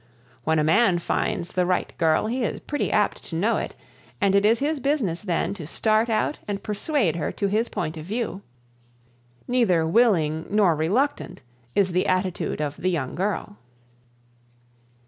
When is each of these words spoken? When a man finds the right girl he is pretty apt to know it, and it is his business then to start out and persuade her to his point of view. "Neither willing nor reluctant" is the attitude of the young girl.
When 0.45 0.57
a 0.57 0.63
man 0.63 0.97
finds 0.97 1.51
the 1.53 1.63
right 1.63 1.95
girl 1.99 2.25
he 2.25 2.43
is 2.43 2.59
pretty 2.61 2.91
apt 2.91 3.23
to 3.25 3.35
know 3.35 3.57
it, 3.57 3.75
and 4.19 4.33
it 4.33 4.43
is 4.45 4.57
his 4.57 4.79
business 4.79 5.21
then 5.21 5.53
to 5.53 5.67
start 5.67 6.09
out 6.09 6.39
and 6.47 6.63
persuade 6.63 7.17
her 7.17 7.31
to 7.33 7.45
his 7.45 7.69
point 7.69 7.97
of 7.97 8.05
view. 8.07 8.41
"Neither 9.47 9.85
willing 9.85 10.47
nor 10.49 10.75
reluctant" 10.75 11.41
is 11.75 11.91
the 11.91 12.07
attitude 12.07 12.59
of 12.61 12.77
the 12.77 12.89
young 12.89 13.13
girl. 13.13 13.57